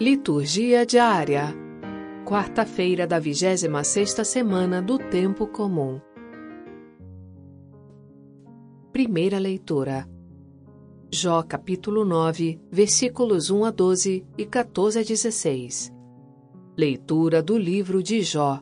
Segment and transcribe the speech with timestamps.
[0.00, 1.52] Liturgia diária.
[2.24, 6.00] Quarta-feira da 26ª semana do tempo comum.
[8.92, 10.08] Primeira leitura.
[11.12, 15.92] Jó capítulo 9, versículos 1 a 12 e 14 a 16.
[16.76, 18.60] Leitura do livro de Jó.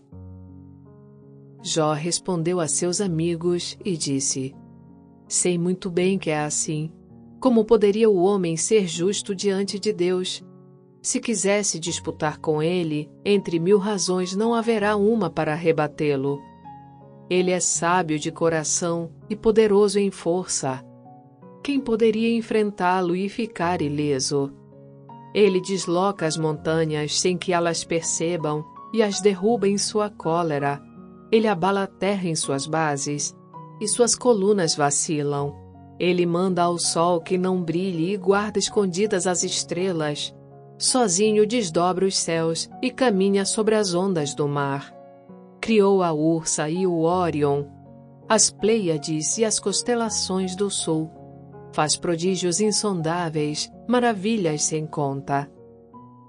[1.63, 4.55] Jó respondeu a seus amigos e disse:
[5.29, 6.91] Sei muito bem que é assim.
[7.39, 10.43] Como poderia o homem ser justo diante de Deus?
[11.07, 16.43] Se quisesse disputar com ele, entre mil razões não haverá uma para rebatê-lo.
[17.31, 20.85] Ele é sábio de coração e poderoso em força.
[21.63, 24.53] Quem poderia enfrentá-lo e ficar ileso?
[25.33, 30.83] Ele desloca as montanhas sem que elas percebam e as derruba em sua cólera.
[31.31, 33.33] Ele abala a terra em suas bases
[33.81, 35.55] e suas colunas vacilam.
[36.01, 40.36] Ele manda ao sol que não brilhe e guarda escondidas as estrelas.
[40.79, 44.95] Sozinho desdobra os céus e caminha sobre as ondas do mar.
[45.61, 47.65] Criou a Ursa e o Órion,
[48.29, 51.11] as Pleiades e as constelações do sul.
[51.73, 55.51] Faz prodígios insondáveis, maravilhas sem conta.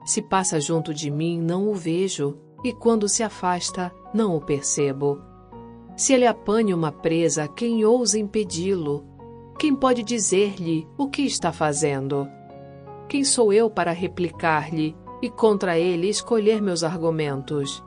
[0.06, 5.22] Se passa junto de mim, não o vejo, e quando se afasta, não o percebo.
[5.98, 9.06] Se ele apanha uma presa, quem ousa impedi-lo?
[9.60, 12.28] Quem pode dizer-lhe o que está fazendo?
[13.08, 17.84] Quem sou eu para replicar-lhe e contra ele escolher meus argumentos?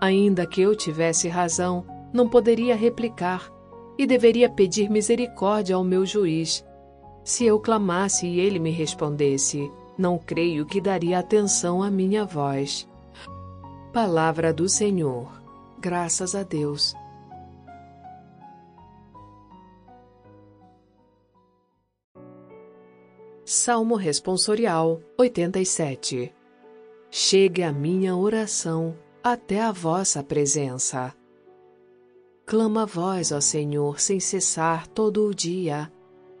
[0.00, 3.52] Ainda que eu tivesse razão, não poderia replicar
[3.98, 6.64] e deveria pedir misericórdia ao meu juiz.
[7.24, 12.88] Se eu clamasse e ele me respondesse, não creio que daria atenção à minha voz.
[13.92, 15.28] Palavra do Senhor.
[15.80, 16.94] Graças a Deus.
[23.50, 26.34] Salmo Responsorial 87
[27.10, 31.14] Chegue a minha oração até a vossa presença.
[32.44, 35.90] Clama a vós, ó Senhor, sem cessar todo o dia.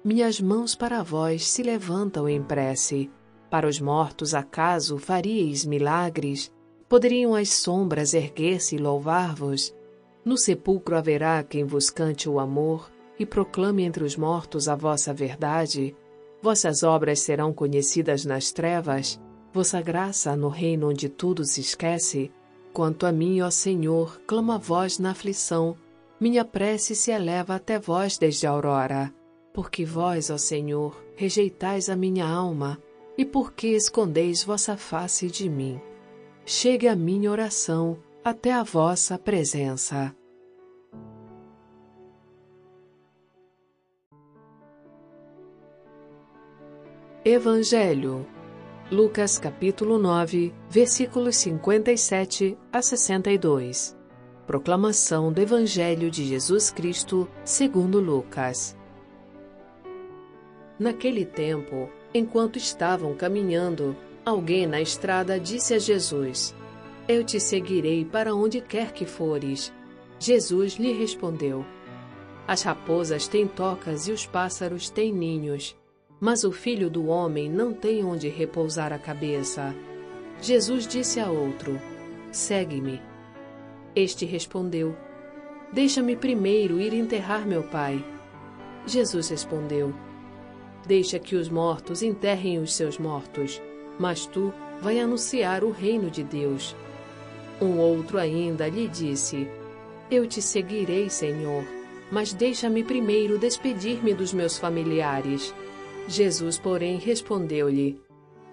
[0.04, 3.10] Minhas mãos para vós se levantam em prece.
[3.48, 6.52] Para os mortos, acaso faríeis milagres?
[6.90, 9.74] Poderiam as sombras erguer-se e louvar-vos?
[10.22, 15.14] No sepulcro haverá quem vos cante o amor e proclame entre os mortos a vossa
[15.14, 15.96] verdade?
[16.40, 19.20] Vossas obras serão conhecidas nas trevas,
[19.52, 22.30] vossa graça no reino onde tudo se esquece.
[22.72, 25.76] Quanto a mim, ó Senhor, clamo a vós na aflição,
[26.20, 29.12] minha prece se eleva até vós desde a aurora.
[29.52, 32.80] Porque vós, ó Senhor, rejeitais a minha alma,
[33.16, 35.80] e porque escondeis vossa face de mim.
[36.44, 40.14] Chegue a minha oração até a vossa presença.
[47.24, 48.24] Evangelho.
[48.92, 53.98] Lucas capítulo 9, versículos 57 a 62.
[54.46, 58.76] Proclamação do Evangelho de Jesus Cristo, segundo Lucas.
[60.78, 66.54] Naquele tempo, enquanto estavam caminhando, alguém na estrada disse a Jesus:
[67.08, 69.72] Eu te seguirei para onde quer que fores.
[70.20, 71.66] Jesus lhe respondeu:
[72.46, 75.76] As raposas têm tocas e os pássaros têm ninhos
[76.20, 79.74] mas o filho do homem não tem onde repousar a cabeça.
[80.40, 81.80] Jesus disse a outro:
[82.32, 83.00] Segue-me.
[83.94, 84.94] Este respondeu:
[85.72, 88.04] Deixa-me primeiro ir enterrar meu pai.
[88.86, 89.94] Jesus respondeu:
[90.86, 93.60] Deixa que os mortos enterrem os seus mortos,
[93.98, 96.74] mas tu vai anunciar o reino de Deus.
[97.60, 99.48] Um outro ainda lhe disse:
[100.10, 101.64] Eu te seguirei, Senhor,
[102.10, 105.54] mas deixa-me primeiro despedir-me dos meus familiares.
[106.08, 108.00] Jesus, porém, respondeu-lhe: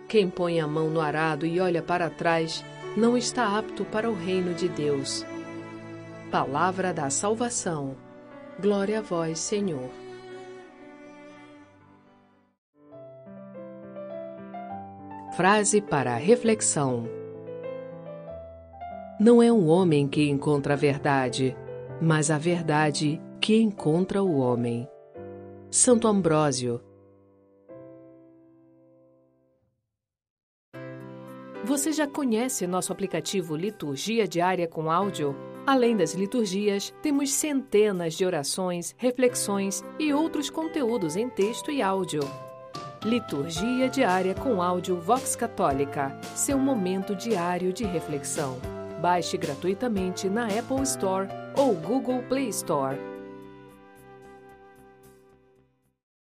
[0.09, 2.63] Quem põe a mão no arado e olha para trás,
[2.97, 5.25] não está apto para o reino de Deus.
[6.29, 7.95] Palavra da salvação.
[8.61, 9.89] Glória a vós, Senhor.
[15.37, 17.07] Frase para reflexão:
[19.17, 21.55] Não é um homem que encontra a verdade,
[22.01, 24.89] mas a verdade que encontra o homem.
[25.69, 26.81] Santo Ambrósio,
[31.65, 35.35] Você já conhece nosso aplicativo Liturgia Diária com Áudio?
[35.65, 42.21] Além das liturgias, temos centenas de orações, reflexões e outros conteúdos em texto e áudio.
[43.03, 48.59] Liturgia Diária com Áudio Vox Católica seu momento diário de reflexão.
[49.01, 51.27] Baixe gratuitamente na Apple Store
[51.57, 53.14] ou Google Play Store.